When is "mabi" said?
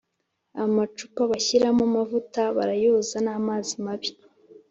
3.85-4.09